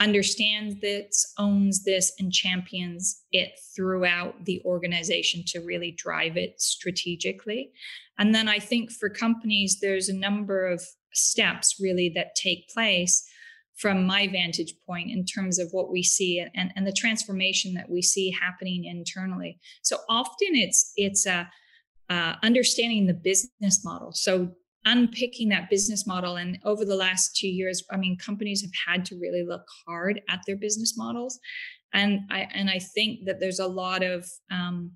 understands 0.00 0.80
this, 0.80 1.32
owns 1.38 1.84
this, 1.84 2.12
and 2.18 2.32
champions 2.32 3.22
it 3.30 3.52
throughout 3.76 4.44
the 4.46 4.62
organization 4.64 5.44
to 5.46 5.60
really 5.60 5.92
drive 5.92 6.36
it 6.36 6.60
strategically. 6.60 7.70
And 8.18 8.34
then 8.34 8.48
I 8.48 8.58
think 8.58 8.90
for 8.90 9.08
companies, 9.10 9.78
there's 9.80 10.08
a 10.08 10.16
number 10.16 10.66
of 10.66 10.82
steps 11.12 11.76
really 11.80 12.08
that 12.14 12.34
take 12.34 12.68
place 12.70 13.26
from 13.76 14.06
my 14.06 14.26
vantage 14.26 14.74
point 14.86 15.10
in 15.10 15.24
terms 15.24 15.58
of 15.58 15.68
what 15.72 15.90
we 15.90 16.02
see 16.02 16.44
and, 16.54 16.72
and 16.76 16.86
the 16.86 16.92
transformation 16.92 17.74
that 17.74 17.88
we 17.88 18.02
see 18.02 18.30
happening 18.30 18.84
internally. 18.84 19.58
So 19.82 19.98
often 20.08 20.48
it's 20.52 20.92
it's 20.96 21.26
a 21.26 21.48
uh, 22.10 22.34
understanding 22.42 23.06
the 23.06 23.14
business 23.14 23.84
model. 23.84 24.12
So 24.12 24.52
unpicking 24.84 25.48
that 25.50 25.70
business 25.70 26.06
model. 26.06 26.36
And 26.36 26.58
over 26.64 26.84
the 26.84 26.96
last 26.96 27.36
two 27.36 27.48
years 27.48 27.82
i 27.90 27.96
mean 27.96 28.16
companies 28.16 28.62
have 28.62 28.70
had 28.86 29.04
to 29.06 29.16
really 29.16 29.44
look 29.44 29.64
hard 29.86 30.20
at 30.28 30.40
their 30.46 30.56
business 30.56 30.96
models. 30.96 31.38
And 31.92 32.20
i 32.30 32.46
and 32.54 32.70
i 32.70 32.78
think 32.78 33.26
that 33.26 33.40
there's 33.40 33.60
a 33.60 33.66
lot 33.66 34.02
of 34.02 34.26
um, 34.50 34.92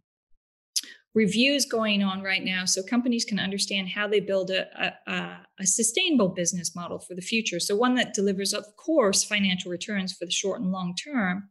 reviews 1.14 1.64
going 1.64 2.03
on 2.03 2.23
right 2.23 2.45
now. 2.45 2.64
So 2.64 2.83
companies 2.83 3.25
can 3.25 3.38
understand 3.38 3.88
how 3.88 4.09
they 4.09 4.21
build 4.21 4.50
a, 4.50 4.67
a, 5.07 5.38
a, 5.61 5.67
sustainable 5.67 6.31
business 6.31 6.75
model 6.75 6.99
for 6.99 7.14
the 7.14 7.23
future. 7.23 7.61
So 7.61 7.76
one 7.76 7.95
that 7.95 8.14
delivers 8.14 8.53
of 8.53 8.64
course 8.76 9.23
financial 9.23 9.71
returns 9.71 10.12
for 10.12 10.25
the 10.25 10.33
short 10.33 10.61
and 10.61 10.73
long 10.73 10.95
term 10.97 11.49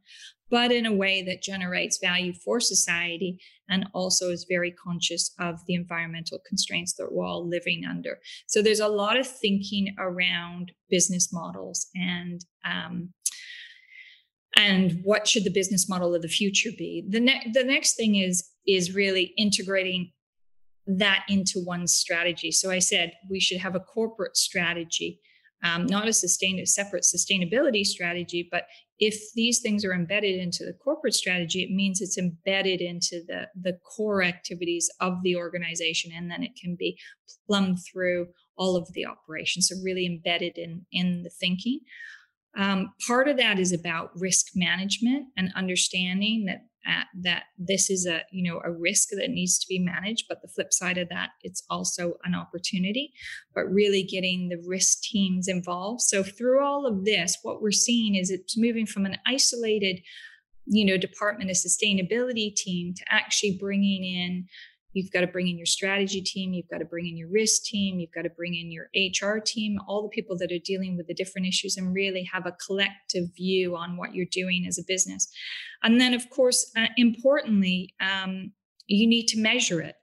but 0.50 0.72
in 0.72 0.86
a 0.86 0.94
way 0.94 1.22
that 1.24 1.42
generates 1.42 1.98
value 1.98 2.34
for 2.34 2.60
society 2.60 3.40
and 3.70 3.88
also 3.94 4.30
is 4.30 4.46
very 4.50 4.72
conscious 4.72 5.34
of 5.40 5.60
the 5.68 5.74
environmental 5.74 6.40
constraints 6.48 6.94
that 6.94 7.12
we're 7.12 7.26
all 7.26 7.48
living 7.48 7.84
under. 7.90 8.20
So 8.48 8.62
there's 8.62 8.80
a 8.80 8.88
lot 8.88 9.18
of 9.18 9.28
thinking 9.28 9.96
around 9.98 10.72
business 10.90 11.32
models 11.34 11.88
and 11.96 12.42
um, 12.66 13.14
and 14.56 15.00
what 15.04 15.28
should 15.28 15.46
the 15.46 15.50
business 15.50 15.90
model 15.90 16.14
of 16.14 16.22
the 16.22 16.28
future 16.28 16.70
be. 16.78 17.04
The 17.10 17.20
next 17.20 17.54
the 17.54 17.64
next 17.64 17.96
thing 17.96 18.16
is 18.16 18.48
is 18.68 18.94
really 18.94 19.34
integrating 19.38 20.12
that 20.86 21.24
into 21.30 21.60
one 21.64 21.88
strategy. 21.88 22.52
So 22.52 22.70
I 22.70 22.80
said 22.80 23.14
we 23.30 23.40
should 23.40 23.60
have 23.60 23.76
a 23.76 23.80
corporate 23.80 24.38
strategy 24.38 25.20
um, 25.64 25.86
not 25.86 26.08
a 26.08 26.14
sustain 26.14 26.60
a 26.60 26.66
separate 26.66 27.04
sustainability 27.04 27.86
strategy, 27.86 28.48
but 28.52 28.66
if 29.06 29.34
these 29.36 29.60
things 29.60 29.84
are 29.84 29.94
embedded 29.94 30.40
into 30.40 30.64
the 30.64 30.72
corporate 30.72 31.14
strategy, 31.14 31.62
it 31.62 31.72
means 31.72 32.00
it's 32.00 32.18
embedded 32.18 32.80
into 32.80 33.22
the 33.28 33.48
the 33.60 33.78
core 33.84 34.24
activities 34.24 34.90
of 35.02 35.22
the 35.24 35.36
organization, 35.36 36.12
and 36.16 36.32
then 36.32 36.42
it 36.42 36.52
can 36.60 36.76
be 36.80 36.98
plumbed 37.46 37.80
through 37.86 38.28
all 38.56 38.78
of 38.78 38.88
the 38.94 39.06
operations. 39.06 39.68
So 39.68 39.76
really 39.84 40.06
embedded 40.06 40.58
in 40.58 40.86
in 40.92 41.24
the 41.24 41.30
thinking. 41.30 41.82
Um, 42.56 42.94
part 43.06 43.28
of 43.28 43.38
that 43.38 43.60
is 43.60 43.74
about 43.74 44.12
risk 44.16 44.52
management 44.56 45.26
and 45.36 45.52
understanding 45.56 46.46
that 46.46 46.62
at 46.86 47.08
that 47.22 47.44
this 47.58 47.90
is 47.90 48.06
a 48.06 48.22
you 48.32 48.44
know 48.44 48.62
a 48.64 48.72
risk 48.72 49.10
that 49.12 49.30
needs 49.30 49.58
to 49.60 49.68
be 49.68 49.80
managed 49.80 50.26
but 50.28 50.42
the 50.42 50.48
flip 50.48 50.74
side 50.74 50.98
of 50.98 51.10
that 51.10 51.30
it's 51.44 51.64
also 51.70 52.16
an 52.24 52.36
opportunity. 52.36 53.14
But 53.56 53.72
really 53.72 54.04
getting 54.04 54.50
the 54.50 54.62
risk 54.66 55.02
teams 55.02 55.48
involved. 55.48 56.02
So 56.02 56.24
through 56.24 56.64
all 56.64 56.86
of 56.86 57.06
this 57.06 57.38
what 57.44 57.62
we're 57.62 57.72
seeing 57.72 58.16
is 58.16 58.30
it's 58.30 58.58
moving 58.58 58.86
from 58.86 59.06
an 59.06 59.18
isolated 59.26 60.02
you 60.66 60.86
know 60.86 60.98
department 60.98 61.50
of 61.50 61.58
sustainability 61.58 62.56
team 62.56 62.94
to 62.94 63.04
actually 63.10 63.58
bringing 63.60 64.04
in 64.04 64.48
You've 64.94 65.12
got 65.12 65.22
to 65.22 65.28
bring 65.28 65.48
in 65.48 65.58
your 65.58 65.66
strategy 65.66 66.22
team. 66.22 66.54
You've 66.54 66.70
got 66.70 66.78
to 66.78 66.86
bring 66.86 67.08
in 67.08 67.18
your 67.18 67.30
risk 67.30 67.64
team. 67.64 68.00
You've 68.00 68.12
got 68.12 68.24
to 68.24 68.30
bring 68.30 68.56
in 68.56 68.72
your 68.72 68.90
HR 68.96 69.40
team, 69.40 69.80
all 69.88 70.04
the 70.04 70.10
people 70.10 70.38
that 70.38 70.52
are 70.52 70.60
dealing 70.64 70.96
with 70.96 71.08
the 71.08 71.14
different 71.14 71.48
issues 71.48 71.78
and 71.78 71.94
really 71.94 72.24
have 72.32 72.46
a 72.46 72.56
collective 72.66 73.26
view 73.36 73.76
on 73.76 73.98
what 73.98 74.14
you're 74.14 74.28
doing 74.32 74.66
as 74.68 74.78
a 74.78 74.84
business. 74.88 75.28
And 75.82 76.00
then, 76.00 76.14
of 76.14 76.30
course, 76.30 76.72
uh, 76.78 76.88
importantly, 76.98 77.94
um, 78.00 78.52
you 78.88 79.08
need 79.08 79.28
to 79.28 79.40
measure 79.40 79.82
it. 79.82 79.96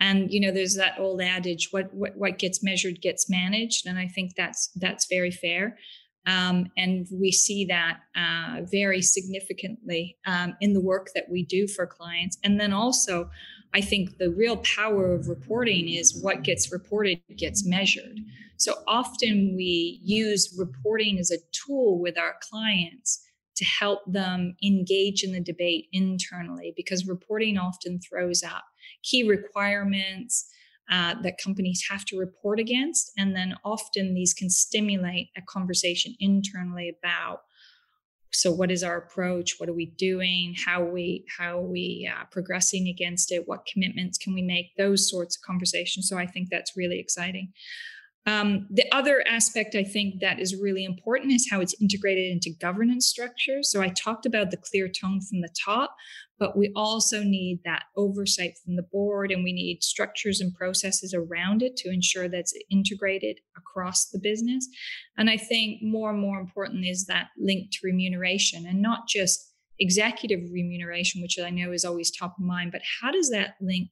And 0.00 0.32
you 0.32 0.40
know, 0.40 0.50
there's 0.50 0.74
that 0.76 0.98
old 0.98 1.22
adage: 1.22 1.68
what 1.70 1.94
what 1.94 2.16
what 2.16 2.38
gets 2.38 2.62
measured 2.62 3.00
gets 3.00 3.30
managed. 3.30 3.86
And 3.86 3.98
I 3.98 4.08
think 4.08 4.32
that's 4.36 4.70
that's 4.74 5.06
very 5.08 5.30
fair. 5.30 5.78
Um, 6.26 6.70
and 6.76 7.06
we 7.12 7.32
see 7.32 7.64
that 7.66 7.98
uh, 8.16 8.62
very 8.70 9.02
significantly 9.02 10.16
um, 10.26 10.54
in 10.60 10.72
the 10.72 10.80
work 10.80 11.08
that 11.14 11.24
we 11.30 11.44
do 11.44 11.66
for 11.66 11.86
clients. 11.86 12.38
And 12.44 12.60
then 12.60 12.72
also, 12.72 13.28
I 13.74 13.80
think 13.80 14.18
the 14.18 14.30
real 14.30 14.58
power 14.58 15.12
of 15.12 15.28
reporting 15.28 15.88
is 15.88 16.20
what 16.22 16.42
gets 16.42 16.70
reported 16.72 17.20
gets 17.36 17.64
measured. 17.64 18.18
So 18.56 18.74
often 18.86 19.54
we 19.56 20.00
use 20.02 20.54
reporting 20.58 21.18
as 21.18 21.30
a 21.30 21.38
tool 21.52 21.98
with 21.98 22.18
our 22.18 22.34
clients 22.40 23.24
to 23.56 23.64
help 23.64 24.00
them 24.06 24.56
engage 24.62 25.24
in 25.24 25.32
the 25.32 25.40
debate 25.40 25.86
internally 25.92 26.72
because 26.76 27.06
reporting 27.06 27.58
often 27.58 28.00
throws 28.00 28.42
up 28.42 28.64
key 29.02 29.28
requirements 29.28 30.48
uh, 30.90 31.14
that 31.22 31.38
companies 31.42 31.84
have 31.90 32.04
to 32.06 32.18
report 32.18 32.58
against. 32.58 33.12
And 33.16 33.34
then 33.34 33.54
often 33.64 34.14
these 34.14 34.34
can 34.34 34.50
stimulate 34.50 35.28
a 35.36 35.42
conversation 35.42 36.14
internally 36.20 36.94
about 36.98 37.42
so 38.32 38.50
what 38.50 38.70
is 38.70 38.82
our 38.82 38.96
approach? 38.96 39.56
What 39.58 39.68
are 39.68 39.74
we 39.74 39.86
doing? 39.86 40.54
How 40.64 40.82
we 40.82 41.24
how 41.38 41.58
are 41.58 41.66
we 41.66 42.10
uh, 42.12 42.24
progressing 42.30 42.88
against 42.88 43.30
it? 43.30 43.46
What 43.46 43.66
commitments 43.66 44.18
can 44.18 44.34
we 44.34 44.42
make? 44.42 44.74
Those 44.76 45.08
sorts 45.10 45.36
of 45.36 45.42
conversations. 45.42 46.08
So 46.08 46.18
i 46.18 46.26
think 46.26 46.48
that's 46.50 46.76
really 46.76 46.98
exciting. 46.98 47.52
Um, 48.24 48.68
the 48.70 48.84
other 48.92 49.24
aspect 49.28 49.74
I 49.74 49.82
think 49.82 50.20
that 50.20 50.38
is 50.38 50.54
really 50.54 50.84
important 50.84 51.32
is 51.32 51.48
how 51.50 51.60
it's 51.60 51.74
integrated 51.80 52.30
into 52.30 52.56
governance 52.60 53.06
structures. 53.06 53.70
So 53.70 53.82
I 53.82 53.88
talked 53.88 54.26
about 54.26 54.50
the 54.50 54.56
clear 54.56 54.88
tone 54.88 55.20
from 55.20 55.40
the 55.40 55.52
top, 55.64 55.96
but 56.42 56.56
we 56.56 56.72
also 56.74 57.22
need 57.22 57.60
that 57.64 57.84
oversight 57.96 58.54
from 58.64 58.74
the 58.74 58.82
board 58.82 59.30
and 59.30 59.44
we 59.44 59.52
need 59.52 59.80
structures 59.80 60.40
and 60.40 60.52
processes 60.52 61.14
around 61.14 61.62
it 61.62 61.76
to 61.76 61.88
ensure 61.88 62.28
that 62.28 62.40
it's 62.40 62.54
integrated 62.68 63.38
across 63.56 64.10
the 64.10 64.18
business. 64.18 64.66
And 65.16 65.30
I 65.30 65.36
think 65.36 65.84
more 65.84 66.10
and 66.10 66.18
more 66.18 66.40
important 66.40 66.84
is 66.84 67.06
that 67.06 67.28
link 67.38 67.70
to 67.70 67.78
remuneration 67.84 68.66
and 68.66 68.82
not 68.82 69.06
just 69.06 69.52
executive 69.78 70.40
remuneration, 70.52 71.22
which 71.22 71.38
I 71.38 71.50
know 71.50 71.70
is 71.70 71.84
always 71.84 72.10
top 72.10 72.34
of 72.36 72.44
mind, 72.44 72.72
but 72.72 72.82
how 73.00 73.12
does 73.12 73.30
that 73.30 73.54
link 73.60 73.90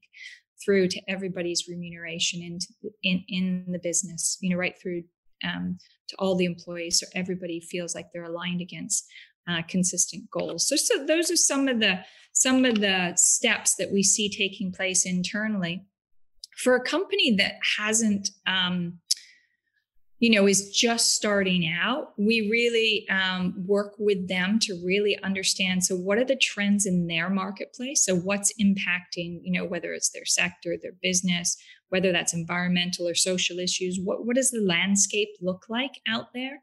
through 0.64 0.88
to 0.88 1.00
everybody's 1.06 1.68
remuneration 1.68 2.42
into 2.42 2.66
in 3.04 3.24
in 3.28 3.64
the 3.68 3.78
business 3.78 4.36
you 4.42 4.50
know 4.50 4.56
right 4.56 4.74
through 4.82 5.02
um, 5.42 5.78
to 6.06 6.14
all 6.18 6.36
the 6.36 6.44
employees 6.44 7.00
so 7.00 7.06
everybody 7.14 7.60
feels 7.60 7.94
like 7.94 8.08
they're 8.12 8.24
aligned 8.24 8.60
against 8.60 9.06
uh, 9.48 9.62
consistent 9.68 10.30
goals 10.30 10.68
so, 10.68 10.76
so 10.76 11.04
those 11.06 11.30
are 11.30 11.36
some 11.36 11.68
of 11.68 11.80
the 11.80 11.98
some 12.32 12.64
of 12.64 12.80
the 12.80 13.12
steps 13.16 13.74
that 13.74 13.90
we 13.90 14.02
see 14.02 14.28
taking 14.28 14.72
place 14.72 15.04
internally 15.04 15.84
for 16.56 16.76
a 16.76 16.84
company 16.84 17.34
that 17.36 17.54
hasn't 17.78 18.30
um, 18.46 18.98
you 20.20 20.30
know, 20.30 20.46
is 20.46 20.70
just 20.70 21.14
starting 21.14 21.66
out, 21.66 22.12
we 22.18 22.50
really 22.50 23.08
um, 23.08 23.54
work 23.66 23.94
with 23.98 24.28
them 24.28 24.58
to 24.60 24.78
really 24.84 25.18
understand. 25.22 25.82
So, 25.82 25.96
what 25.96 26.18
are 26.18 26.24
the 26.24 26.36
trends 26.36 26.84
in 26.84 27.06
their 27.06 27.30
marketplace? 27.30 28.04
So, 28.04 28.16
what's 28.16 28.52
impacting, 28.60 29.40
you 29.42 29.50
know, 29.52 29.64
whether 29.64 29.94
it's 29.94 30.10
their 30.10 30.26
sector, 30.26 30.76
their 30.80 30.92
business, 31.02 31.56
whether 31.90 32.10
that's 32.10 32.34
environmental 32.34 33.06
or 33.06 33.14
social 33.14 33.58
issues, 33.58 34.00
what, 34.02 34.26
what 34.26 34.36
does 34.36 34.50
the 34.50 34.60
landscape 34.60 35.28
look 35.40 35.66
like 35.68 36.00
out 36.08 36.32
there? 36.32 36.62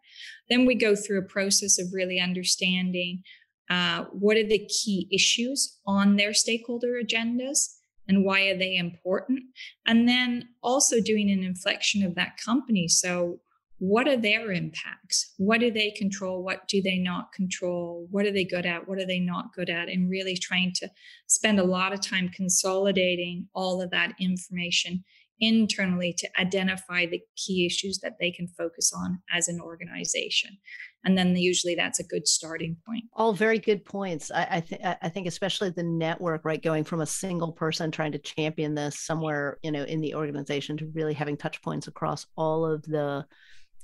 Then 0.50 0.66
we 0.66 0.76
go 0.76 0.96
through 0.96 1.20
a 1.20 1.34
process 1.34 1.80
of 1.80 1.94
really 1.94 2.20
understanding 2.20 3.24
uh, 3.70 4.06
what 4.12 4.38
are 4.38 4.48
the 4.48 4.68
key 4.68 5.08
issues 5.12 5.80
on 5.86 6.16
their 6.16 6.34
stakeholder 6.34 7.00
agendas 7.02 7.76
and 8.08 8.24
why 8.24 8.48
are 8.48 8.58
they 8.58 8.78
important 8.78 9.42
and 9.86 10.08
then 10.08 10.48
also 10.64 11.02
doing 11.02 11.30
an 11.30 11.44
inflection 11.44 12.02
of 12.02 12.16
that 12.16 12.38
company 12.38 12.88
so 12.88 13.42
what 13.80 14.08
are 14.08 14.18
their 14.18 14.52
impacts? 14.52 15.34
What 15.38 15.60
do 15.60 15.70
they 15.70 15.92
control? 15.92 16.44
What 16.44 16.68
do 16.68 16.82
they 16.82 16.98
not 16.98 17.32
control? 17.32 18.08
What 18.10 18.26
are 18.26 18.32
they 18.32 18.44
good 18.44 18.66
at? 18.66 18.88
What 18.88 18.98
are 18.98 19.06
they 19.06 19.20
not 19.20 19.54
good 19.54 19.70
at? 19.70 19.88
And 19.88 20.10
really 20.10 20.36
trying 20.36 20.74
to 20.78 20.90
spend 21.28 21.60
a 21.60 21.64
lot 21.64 21.94
of 21.94 22.02
time 22.02 22.30
consolidating 22.30 23.48
all 23.54 23.82
of 23.82 23.92
that 23.92 24.14
information 24.20 25.04
internally 25.40 26.14
to 26.18 26.28
identify 26.40 27.06
the 27.06 27.22
key 27.36 27.66
issues 27.66 28.00
that 28.00 28.16
they 28.20 28.32
can 28.32 28.48
focus 28.48 28.92
on 28.96 29.22
as 29.32 29.48
an 29.48 29.60
organization. 29.62 30.58
And 31.06 31.18
then 31.18 31.36
usually 31.36 31.76
that's 31.76 32.00
a 32.00 32.04
good 32.04 32.28
starting 32.28 32.76
point. 32.86 33.06
All 33.14 33.34
very 33.34 33.60
good 33.60 33.86
points. 33.86 34.32
I, 34.32 34.48
I 34.52 34.60
think 34.62 34.82
i 34.84 35.10
think 35.10 35.28
especially 35.28 35.70
the 35.70 35.84
network 35.84 36.44
right 36.44 36.62
going 36.62 36.84
from 36.84 37.02
a 37.02 37.06
single 37.06 37.52
person 37.52 37.92
trying 37.92 38.12
to 38.12 38.20
champion 38.20 38.76
this 38.76 39.00
somewhere 39.00 39.58
you 39.64 39.72
know 39.72 39.84
in 39.84 40.02
the 40.02 40.16
organization 40.16 40.78
to 40.78 40.92
really 40.94 41.14
having 41.14 41.38
touch 41.38 41.62
points 41.62 41.88
across 41.88 42.26
all 42.36 42.66
of 42.66 42.84
the 42.84 43.26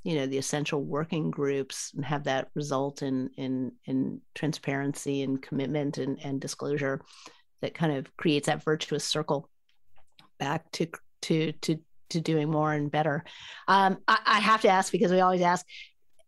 you 0.04 0.14
know 0.14 0.26
the 0.26 0.38
essential 0.38 0.84
working 0.84 1.30
groups 1.30 1.92
and 1.96 2.04
have 2.04 2.24
that 2.24 2.48
result 2.54 3.02
in 3.02 3.30
in 3.36 3.72
in 3.86 4.20
transparency 4.34 5.22
and 5.22 5.42
commitment 5.42 5.98
and, 5.98 6.18
and 6.24 6.40
disclosure 6.40 7.00
that 7.62 7.74
kind 7.74 7.96
of 7.96 8.14
creates 8.16 8.46
that 8.46 8.62
virtuous 8.62 9.04
circle 9.04 9.48
back 10.38 10.70
to 10.72 10.86
to 11.24 11.52
to 11.52 11.78
to 12.10 12.20
doing 12.20 12.50
more 12.50 12.72
and 12.72 12.90
better 12.90 13.24
um, 13.68 13.98
I, 14.06 14.18
I 14.24 14.40
have 14.40 14.60
to 14.62 14.68
ask 14.68 14.92
because 14.92 15.10
we 15.10 15.20
always 15.20 15.42
ask 15.42 15.66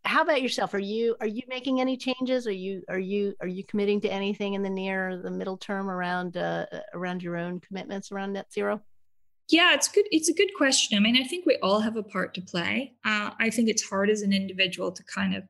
how 0.05 0.23
about 0.23 0.43
yourself 0.43 0.73
are 0.75 0.79
you 0.79 1.17
are 1.21 1.27
you 1.27 1.43
making 1.49 1.81
any 1.81 1.97
changes 1.97 2.47
are 2.47 2.53
you 2.53 2.83
are 2.89 2.99
you 2.99 3.35
are 3.41 3.49
you 3.49 3.65
committing 3.65 4.01
to 4.03 4.09
anything 4.09 4.55
in 4.55 4.63
the 4.63 4.71
near 4.71 5.21
the 5.21 5.31
middle 5.31 5.57
term 5.57 5.91
around 5.91 6.37
uh, 6.37 6.67
around 6.95 7.23
your 7.23 7.37
own 7.37 7.61
commitments 7.61 8.11
around 8.13 8.33
net 8.33 8.53
zero 8.53 8.81
yeah, 9.49 9.75
it's 9.75 9.87
good. 9.87 10.07
It's 10.11 10.29
a 10.29 10.35
good 10.35 10.51
question. 10.57 10.99
I 10.99 11.01
mean, 11.01 11.17
I 11.17 11.25
think 11.25 11.47
we 11.47 11.57
all 11.63 11.79
have 11.79 11.97
a 11.97 12.03
part 12.03 12.35
to 12.35 12.41
play. 12.41 12.95
Uh, 13.05 13.31
I 13.39 13.51
think 13.51 13.69
it's 13.69 13.89
hard 13.89 14.11
as 14.11 14.23
an 14.23 14.33
individual 14.33 14.91
to 14.91 15.05
kind 15.05 15.37
of 15.37 15.45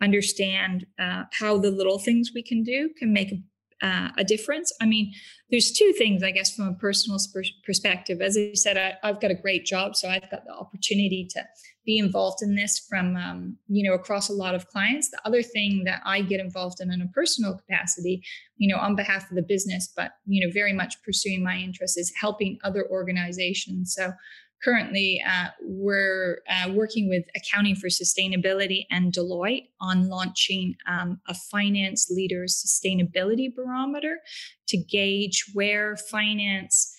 understand 0.00 0.86
uh, 1.00 1.24
how 1.32 1.58
the 1.58 1.70
little 1.70 1.98
things 1.98 2.30
we 2.34 2.42
can 2.42 2.62
do 2.62 2.90
can 2.96 3.12
make 3.12 3.32
a, 3.32 3.42
uh, 3.82 4.10
a 4.16 4.24
difference. 4.24 4.72
I 4.80 4.86
mean, 4.86 5.12
there's 5.50 5.72
two 5.72 5.92
things, 5.98 6.22
I 6.22 6.30
guess, 6.30 6.54
from 6.54 6.68
a 6.68 6.74
personal 6.74 7.18
perspective. 7.66 8.20
As 8.22 8.38
I 8.38 8.52
said, 8.54 8.76
I, 8.78 8.94
I've 9.06 9.20
got 9.20 9.30
a 9.30 9.34
great 9.34 9.66
job, 9.66 9.96
so 9.96 10.08
I've 10.08 10.30
got 10.30 10.44
the 10.44 10.52
opportunity 10.52 11.26
to 11.32 11.44
be 11.84 11.98
involved 11.98 12.42
in 12.42 12.54
this 12.54 12.78
from 12.88 13.16
um, 13.16 13.56
you 13.68 13.88
know 13.88 13.94
across 13.94 14.28
a 14.28 14.32
lot 14.32 14.54
of 14.54 14.68
clients 14.68 15.10
the 15.10 15.20
other 15.24 15.42
thing 15.42 15.82
that 15.84 16.00
i 16.04 16.20
get 16.20 16.40
involved 16.40 16.80
in 16.80 16.92
in 16.92 17.02
a 17.02 17.08
personal 17.08 17.56
capacity 17.56 18.22
you 18.56 18.72
know 18.72 18.80
on 18.80 18.94
behalf 18.94 19.28
of 19.30 19.36
the 19.36 19.42
business 19.42 19.92
but 19.96 20.12
you 20.26 20.44
know 20.44 20.52
very 20.52 20.72
much 20.72 21.02
pursuing 21.02 21.42
my 21.42 21.56
interests 21.56 21.96
is 21.96 22.12
helping 22.20 22.58
other 22.64 22.86
organizations 22.90 23.94
so 23.94 24.12
currently 24.64 25.22
uh, 25.28 25.48
we're 25.62 26.38
uh, 26.48 26.70
working 26.72 27.08
with 27.08 27.24
accounting 27.36 27.74
for 27.74 27.88
sustainability 27.88 28.84
and 28.90 29.12
deloitte 29.12 29.68
on 29.80 30.08
launching 30.08 30.74
um, 30.86 31.20
a 31.28 31.34
finance 31.34 32.10
leaders 32.10 32.64
sustainability 32.64 33.54
barometer 33.54 34.18
to 34.68 34.76
gauge 34.76 35.44
where 35.52 35.96
finance 35.96 36.91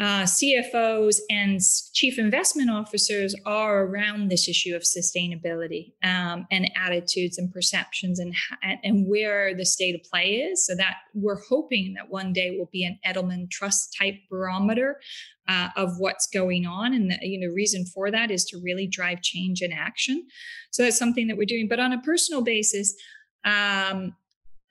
uh, 0.00 0.22
CFOs 0.22 1.18
and 1.28 1.60
chief 1.92 2.18
investment 2.18 2.70
officers 2.70 3.34
are 3.44 3.84
around 3.84 4.30
this 4.30 4.48
issue 4.48 4.74
of 4.74 4.80
sustainability 4.80 5.92
um, 6.02 6.46
and 6.50 6.70
attitudes 6.74 7.36
and 7.36 7.52
perceptions 7.52 8.18
and 8.18 8.34
and 8.82 9.06
where 9.06 9.54
the 9.54 9.66
state 9.66 9.94
of 9.94 10.02
play 10.10 10.36
is. 10.36 10.64
So 10.64 10.74
that 10.76 10.96
we're 11.12 11.42
hoping 11.50 11.92
that 11.98 12.08
one 12.08 12.32
day 12.32 12.56
will 12.56 12.70
be 12.72 12.82
an 12.82 12.98
Edelman 13.06 13.50
Trust 13.50 13.94
type 13.98 14.14
barometer 14.30 14.98
uh, 15.46 15.68
of 15.76 15.90
what's 15.98 16.26
going 16.26 16.66
on, 16.66 16.94
and 16.94 17.10
the 17.10 17.18
you 17.20 17.38
know 17.38 17.52
reason 17.52 17.84
for 17.84 18.10
that 18.10 18.30
is 18.30 18.46
to 18.46 18.58
really 18.58 18.86
drive 18.86 19.20
change 19.20 19.60
and 19.60 19.74
action. 19.74 20.26
So 20.70 20.82
that's 20.82 20.98
something 20.98 21.26
that 21.26 21.36
we're 21.36 21.44
doing. 21.44 21.68
But 21.68 21.78
on 21.78 21.92
a 21.92 22.00
personal 22.00 22.42
basis. 22.42 22.94
Um, 23.44 24.14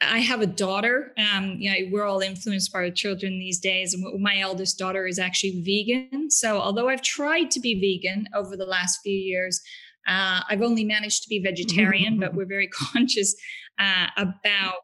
I 0.01 0.20
have 0.20 0.41
a 0.41 0.48
daughter. 0.48 1.13
Um, 1.18 1.58
you 1.60 1.70
know, 1.70 1.89
we're 1.91 2.06
all 2.06 2.22
influenced 2.22 2.72
by 2.72 2.79
our 2.79 2.89
children 2.89 3.38
these 3.38 3.60
days. 3.60 3.94
And 3.94 4.22
my 4.22 4.39
eldest 4.39 4.77
daughter 4.77 5.06
is 5.06 5.20
actually 5.20 5.62
vegan. 5.62 6.32
So, 6.32 6.60
although 6.60 6.88
I've 6.88 7.01
tried 7.01 7.51
to 7.51 7.60
be 7.60 7.79
vegan 7.79 8.27
over 8.34 8.56
the 8.56 8.65
last 8.65 9.00
few 9.03 9.15
years, 9.15 9.62
uh, 10.08 10.41
I've 10.50 10.62
only 10.62 10.86
managed 10.86 11.24
to 11.24 11.29
be 11.29 11.39
vegetarian, 11.39 12.20
but 12.20 12.34
we're 12.34 12.46
very 12.46 12.68
conscious 12.94 13.36
uh, 13.77 14.08
about 14.18 14.75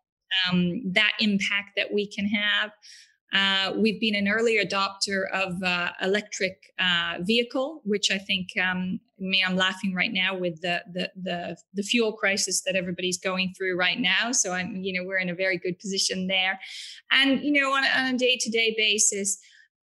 um, 0.50 0.82
that 0.92 1.14
impact 1.20 1.72
that 1.78 1.94
we 1.94 2.08
can 2.08 2.28
have. 2.28 2.72
Uh, 3.36 3.74
we've 3.76 4.00
been 4.00 4.16
an 4.16 4.30
early 4.30 4.58
adopter 4.66 5.30
of 5.34 5.62
uh, 5.62 5.90
electric 6.02 6.72
uh, 6.80 7.16
vehicle, 7.20 7.82
which 7.84 8.10
I 8.10 8.18
think 8.18 8.48
um, 8.58 9.02
me, 9.20 9.44
I'm 9.46 9.58
laughing 9.58 9.94
right 9.94 10.14
now 10.14 10.38
with 10.38 10.62
the, 10.62 10.82
the, 10.94 11.12
the 11.22 11.58
the 11.74 11.84
fuel 11.84 12.14
crisis 12.14 12.62
that 12.62 12.76
everybody's 12.76 13.18
going 13.18 13.54
through 13.58 13.78
right 13.78 14.00
now. 14.00 14.32
So 14.32 14.54
I'm, 14.54 14.78
you 14.78 14.94
know, 14.94 15.06
we're 15.06 15.18
in 15.18 15.30
a 15.30 15.36
very 15.36 15.58
good 15.58 15.78
position 15.80 16.28
there. 16.28 16.58
And 17.12 17.42
you 17.44 17.52
know, 17.52 17.74
on, 17.74 17.84
on 17.84 18.16
a 18.16 18.18
day 18.18 18.38
to 18.40 18.50
day 18.50 18.74
basis, 18.78 19.38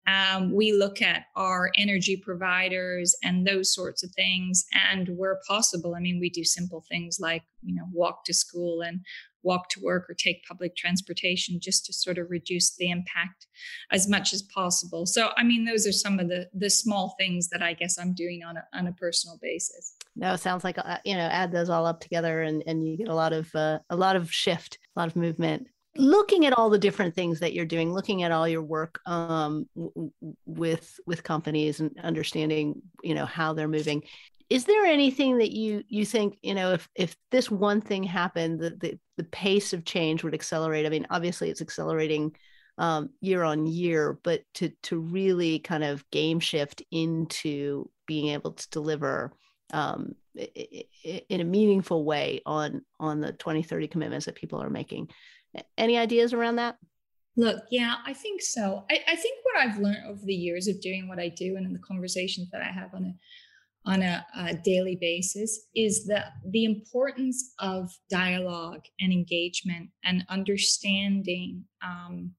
um, 0.06 0.52
we 0.52 0.72
look 0.72 1.02
at 1.02 1.26
our 1.36 1.70
energy 1.76 2.16
providers 2.16 3.14
and 3.22 3.46
those 3.46 3.74
sorts 3.74 4.02
of 4.02 4.10
things. 4.12 4.64
And 4.90 5.08
where 5.16 5.38
possible, 5.46 5.94
I 5.94 6.00
mean, 6.00 6.18
we 6.20 6.30
do 6.30 6.44
simple 6.44 6.84
things 6.88 7.18
like, 7.20 7.42
you 7.62 7.74
know, 7.74 7.84
walk 7.92 8.24
to 8.24 8.34
school 8.34 8.80
and 8.80 9.00
walk 9.42 9.68
to 9.70 9.80
work 9.80 10.08
or 10.08 10.14
take 10.14 10.44
public 10.46 10.76
transportation 10.76 11.60
just 11.60 11.86
to 11.86 11.92
sort 11.92 12.18
of 12.18 12.30
reduce 12.30 12.74
the 12.76 12.90
impact 12.90 13.46
as 13.90 14.08
much 14.08 14.32
as 14.32 14.42
possible. 14.42 15.06
So, 15.06 15.30
I 15.36 15.42
mean, 15.42 15.64
those 15.64 15.86
are 15.86 15.92
some 15.92 16.18
of 16.18 16.28
the 16.28 16.48
the 16.54 16.70
small 16.70 17.14
things 17.18 17.48
that 17.48 17.62
I 17.62 17.72
guess 17.72 17.98
I'm 17.98 18.14
doing 18.14 18.42
on 18.44 18.56
a 18.56 18.64
on 18.74 18.86
a 18.86 18.92
personal 18.92 19.38
basis. 19.40 19.96
No, 20.16 20.34
it 20.34 20.38
sounds 20.38 20.64
like 20.64 20.78
uh, 20.78 20.98
you 21.04 21.14
know, 21.14 21.26
add 21.26 21.52
those 21.52 21.70
all 21.70 21.86
up 21.86 22.00
together, 22.00 22.42
and 22.42 22.62
and 22.66 22.86
you 22.86 22.96
get 22.96 23.08
a 23.08 23.14
lot 23.14 23.32
of 23.32 23.54
uh, 23.54 23.78
a 23.90 23.96
lot 23.96 24.16
of 24.16 24.32
shift, 24.32 24.78
a 24.96 25.00
lot 25.00 25.08
of 25.08 25.16
movement 25.16 25.68
looking 25.96 26.46
at 26.46 26.54
all 26.54 26.70
the 26.70 26.78
different 26.78 27.14
things 27.14 27.40
that 27.40 27.52
you're 27.52 27.66
doing 27.66 27.92
looking 27.92 28.22
at 28.22 28.32
all 28.32 28.48
your 28.48 28.62
work 28.62 29.00
um, 29.06 29.68
w- 29.76 30.10
with 30.46 30.98
with 31.06 31.22
companies 31.22 31.80
and 31.80 31.94
understanding 32.02 32.80
you 33.02 33.14
know 33.14 33.26
how 33.26 33.52
they're 33.52 33.68
moving 33.68 34.02
is 34.52 34.66
there 34.66 34.84
anything 34.84 35.38
that 35.38 35.52
you 35.52 35.82
you 35.88 36.04
think 36.04 36.38
you 36.42 36.54
know 36.54 36.72
if 36.72 36.86
if 36.94 37.16
this 37.30 37.50
one 37.50 37.80
thing 37.80 38.02
happened 38.02 38.60
the 38.60 38.70
the, 38.70 38.98
the 39.16 39.24
pace 39.24 39.72
of 39.72 39.86
change 39.86 40.22
would 40.22 40.34
accelerate 40.34 40.84
i 40.84 40.90
mean 40.90 41.06
obviously 41.08 41.48
it's 41.48 41.62
accelerating 41.62 42.34
um, 42.78 43.10
year 43.20 43.44
on 43.44 43.66
year 43.66 44.18
but 44.22 44.42
to 44.54 44.70
to 44.82 44.98
really 44.98 45.58
kind 45.58 45.84
of 45.84 46.08
game 46.10 46.38
shift 46.38 46.82
into 46.90 47.88
being 48.06 48.28
able 48.28 48.52
to 48.52 48.70
deliver 48.70 49.32
um, 49.72 50.14
in 50.34 51.40
a 51.40 51.44
meaningful 51.44 52.04
way 52.04 52.42
on 52.44 52.82
on 53.00 53.20
the 53.20 53.32
2030 53.32 53.88
commitments 53.88 54.26
that 54.26 54.34
people 54.34 54.62
are 54.62 54.70
making 54.70 55.08
any 55.76 55.98
ideas 55.98 56.32
around 56.32 56.56
that? 56.56 56.76
Look, 57.36 57.64
yeah, 57.70 57.96
I 58.06 58.12
think 58.12 58.42
so. 58.42 58.84
I, 58.90 59.00
I, 59.08 59.16
think 59.16 59.38
what 59.42 59.62
I've 59.62 59.78
learned 59.78 60.04
over 60.06 60.20
the 60.22 60.34
years 60.34 60.68
of 60.68 60.82
doing 60.82 61.08
what 61.08 61.18
I 61.18 61.28
do 61.28 61.56
and 61.56 61.64
in 61.64 61.72
the 61.72 61.78
conversations 61.78 62.50
that 62.50 62.60
I 62.60 62.70
have 62.70 62.92
on 62.92 63.04
a 63.04 63.14
on 63.84 64.02
a, 64.02 64.24
a 64.36 64.54
daily 64.54 64.96
basis 65.00 65.68
is 65.74 66.06
that 66.06 66.32
the 66.50 66.64
importance 66.64 67.52
of 67.58 67.90
dialogue 68.10 68.84
and 69.00 69.12
engagement 69.12 69.90
and 70.04 70.24
understanding 70.28 71.64
um, 71.84 72.32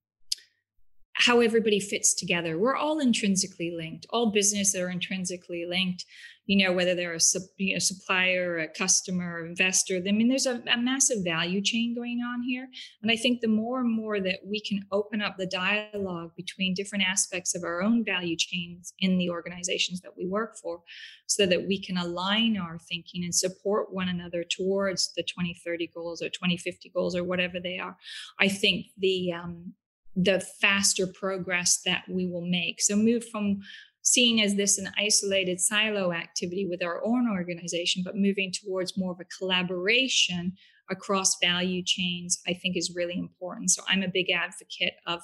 how 1.13 1.39
everybody 1.39 1.79
fits 1.79 2.13
together. 2.13 2.57
We're 2.57 2.75
all 2.75 2.99
intrinsically 2.99 3.73
linked. 3.75 4.05
All 4.09 4.31
businesses 4.31 4.75
are 4.75 4.89
intrinsically 4.89 5.65
linked 5.65 6.05
you 6.45 6.65
know, 6.65 6.73
whether 6.73 6.93
they're 6.93 7.13
a 7.13 7.19
you 7.57 7.73
know, 7.73 7.79
supplier, 7.79 8.59
a 8.59 8.67
customer, 8.67 9.39
or 9.39 9.45
investor. 9.45 10.01
I 10.05 10.11
mean, 10.11 10.27
there's 10.27 10.45
a, 10.45 10.61
a 10.71 10.77
massive 10.77 11.23
value 11.23 11.61
chain 11.61 11.95
going 11.95 12.19
on 12.19 12.43
here. 12.43 12.67
And 13.01 13.09
I 13.09 13.15
think 13.15 13.39
the 13.39 13.47
more 13.47 13.79
and 13.79 13.95
more 13.95 14.19
that 14.19 14.39
we 14.45 14.59
can 14.59 14.81
open 14.91 15.21
up 15.21 15.37
the 15.37 15.45
dialogue 15.45 16.31
between 16.35 16.73
different 16.73 17.05
aspects 17.05 17.55
of 17.55 17.63
our 17.63 17.81
own 17.81 18.03
value 18.03 18.35
chains 18.37 18.93
in 18.99 19.17
the 19.17 19.29
organizations 19.29 20.01
that 20.01 20.17
we 20.17 20.25
work 20.27 20.57
for, 20.57 20.81
so 21.27 21.45
that 21.45 21.65
we 21.65 21.81
can 21.81 21.97
align 21.97 22.57
our 22.57 22.77
thinking 22.77 23.23
and 23.23 23.33
support 23.33 23.93
one 23.93 24.09
another 24.09 24.43
towards 24.43 25.13
the 25.13 25.23
2030 25.23 25.91
goals 25.93 26.21
or 26.21 26.27
2050 26.27 26.89
goals 26.93 27.15
or 27.15 27.23
whatever 27.23 27.59
they 27.59 27.79
are, 27.79 27.95
I 28.39 28.49
think 28.49 28.87
the 28.97 29.31
um, 29.31 29.73
the 30.15 30.39
faster 30.61 31.07
progress 31.07 31.81
that 31.85 32.03
we 32.09 32.27
will 32.27 32.45
make. 32.45 32.81
So 32.81 32.95
move 32.95 33.27
from 33.29 33.61
seeing 34.01 34.41
as 34.41 34.55
this 34.55 34.77
an 34.77 34.91
isolated 34.97 35.59
silo 35.59 36.11
activity 36.11 36.67
with 36.69 36.83
our 36.83 37.01
own 37.05 37.29
organization, 37.31 38.03
but 38.05 38.15
moving 38.15 38.51
towards 38.51 38.97
more 38.97 39.13
of 39.13 39.19
a 39.19 39.37
collaboration 39.37 40.53
across 40.89 41.37
value 41.41 41.81
chains, 41.85 42.41
I 42.45 42.53
think 42.53 42.75
is 42.75 42.93
really 42.95 43.17
important. 43.17 43.71
So 43.71 43.81
I'm 43.87 44.03
a 44.03 44.09
big 44.09 44.29
advocate 44.29 44.95
of 45.07 45.21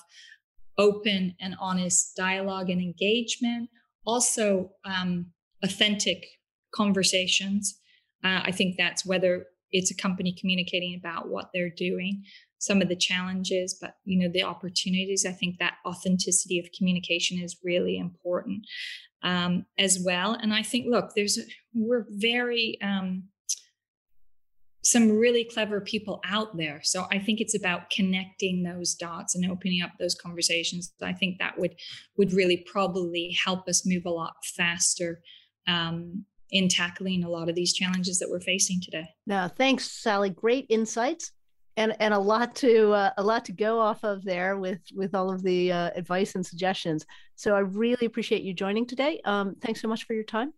open 0.77 1.35
and 1.41 1.55
honest 1.59 2.15
dialogue 2.15 2.69
and 2.69 2.81
engagement, 2.81 3.69
also 4.05 4.71
um, 4.85 5.27
authentic 5.61 6.25
conversations. 6.73 7.79
Uh, 8.23 8.41
I 8.43 8.51
think 8.51 8.75
that's 8.77 9.05
whether 9.05 9.45
it's 9.71 9.91
a 9.91 9.95
company 9.95 10.33
communicating 10.39 10.97
about 10.97 11.29
what 11.29 11.49
they're 11.53 11.69
doing 11.69 12.23
some 12.59 12.81
of 12.81 12.89
the 12.89 12.95
challenges 12.95 13.77
but 13.81 13.95
you 14.05 14.19
know 14.19 14.31
the 14.31 14.43
opportunities 14.43 15.25
i 15.25 15.31
think 15.31 15.57
that 15.57 15.75
authenticity 15.85 16.59
of 16.59 16.67
communication 16.77 17.39
is 17.39 17.57
really 17.63 17.97
important 17.97 18.65
um, 19.23 19.65
as 19.77 19.99
well 20.05 20.33
and 20.33 20.53
i 20.53 20.61
think 20.61 20.85
look 20.87 21.11
there's 21.15 21.39
we're 21.73 22.05
very 22.09 22.77
um, 22.83 23.23
some 24.83 25.09
really 25.11 25.43
clever 25.43 25.81
people 25.81 26.21
out 26.25 26.55
there 26.57 26.79
so 26.83 27.05
i 27.11 27.17
think 27.17 27.41
it's 27.41 27.55
about 27.55 27.89
connecting 27.89 28.63
those 28.63 28.93
dots 28.93 29.35
and 29.35 29.49
opening 29.49 29.81
up 29.81 29.91
those 29.99 30.15
conversations 30.15 30.93
i 31.01 31.13
think 31.13 31.37
that 31.39 31.57
would 31.57 31.75
would 32.17 32.33
really 32.33 32.65
probably 32.71 33.35
help 33.43 33.67
us 33.67 33.85
move 33.85 34.05
a 34.05 34.11
lot 34.11 34.33
faster 34.55 35.21
um, 35.67 36.25
in 36.51 36.67
tackling 36.67 37.23
a 37.23 37.29
lot 37.29 37.47
of 37.47 37.55
these 37.55 37.73
challenges 37.73 38.17
that 38.17 38.27
we're 38.27 38.39
facing 38.39 38.81
today. 38.81 39.07
No, 39.27 39.47
thanks, 39.47 39.85
Sally. 39.91 40.31
Great 40.31 40.65
insights 40.67 41.31
and 41.79 41.95
and 41.99 42.13
a 42.13 42.19
lot 42.19 42.55
to 42.57 42.91
uh, 42.91 43.11
a 43.17 43.23
lot 43.23 43.45
to 43.45 43.51
go 43.51 43.79
off 43.79 44.03
of 44.03 44.23
there 44.23 44.57
with 44.57 44.81
with 44.93 45.15
all 45.15 45.31
of 45.31 45.41
the 45.41 45.71
uh, 45.71 45.89
advice 45.95 46.35
and 46.35 46.45
suggestions. 46.45 47.05
So 47.35 47.55
I 47.55 47.59
really 47.59 48.05
appreciate 48.05 48.43
you 48.43 48.53
joining 48.53 48.85
today. 48.85 49.21
Um, 49.25 49.55
thanks 49.61 49.81
so 49.81 49.87
much 49.87 50.03
for 50.03 50.13
your 50.13 50.25
time. 50.25 50.53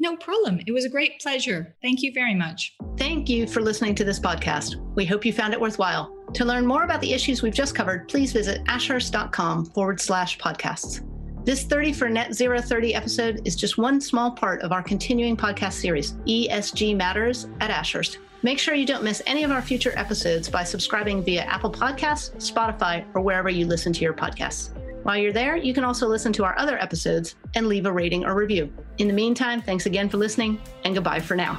No 0.00 0.16
problem. 0.16 0.60
It 0.66 0.72
was 0.72 0.84
a 0.84 0.88
great 0.88 1.20
pleasure. 1.20 1.76
Thank 1.80 2.02
you 2.02 2.12
very 2.12 2.34
much. 2.34 2.76
Thank 2.96 3.28
you 3.28 3.46
for 3.46 3.62
listening 3.62 3.94
to 3.94 4.04
this 4.04 4.18
podcast. 4.18 4.74
We 4.96 5.06
hope 5.06 5.24
you 5.24 5.32
found 5.32 5.54
it 5.54 5.60
worthwhile. 5.60 6.12
To 6.34 6.44
learn 6.44 6.66
more 6.66 6.82
about 6.82 7.00
the 7.00 7.12
issues 7.12 7.42
we've 7.42 7.54
just 7.54 7.76
covered, 7.76 8.08
please 8.08 8.32
visit 8.32 8.60
ashurst.com 8.66 9.66
forward 9.66 10.00
slash 10.00 10.36
podcasts. 10.38 11.08
This 11.44 11.62
30 11.62 11.92
for 11.92 12.08
Net 12.08 12.34
Zero 12.34 12.60
30 12.60 12.94
episode 12.94 13.42
is 13.44 13.54
just 13.54 13.78
one 13.78 14.00
small 14.00 14.32
part 14.32 14.62
of 14.62 14.72
our 14.72 14.82
continuing 14.82 15.36
podcast 15.36 15.74
series, 15.74 16.14
ESG 16.26 16.96
Matters 16.96 17.46
at 17.60 17.70
Ashurst. 17.70 18.18
Make 18.44 18.58
sure 18.58 18.74
you 18.74 18.84
don't 18.84 19.02
miss 19.02 19.22
any 19.26 19.42
of 19.42 19.50
our 19.50 19.62
future 19.62 19.94
episodes 19.96 20.50
by 20.50 20.64
subscribing 20.64 21.24
via 21.24 21.44
Apple 21.44 21.72
Podcasts, 21.72 22.30
Spotify, 22.36 23.02
or 23.14 23.22
wherever 23.22 23.48
you 23.48 23.64
listen 23.64 23.90
to 23.94 24.02
your 24.02 24.12
podcasts. 24.12 24.68
While 25.02 25.16
you're 25.16 25.32
there, 25.32 25.56
you 25.56 25.72
can 25.72 25.82
also 25.82 26.06
listen 26.06 26.30
to 26.34 26.44
our 26.44 26.54
other 26.58 26.78
episodes 26.78 27.36
and 27.54 27.68
leave 27.68 27.86
a 27.86 27.92
rating 27.92 28.26
or 28.26 28.34
review. 28.34 28.70
In 28.98 29.08
the 29.08 29.14
meantime, 29.14 29.62
thanks 29.62 29.86
again 29.86 30.10
for 30.10 30.18
listening, 30.18 30.60
and 30.84 30.94
goodbye 30.94 31.20
for 31.20 31.36
now. 31.36 31.58